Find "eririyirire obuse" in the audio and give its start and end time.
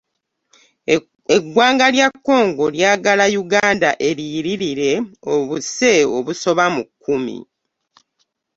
4.09-5.91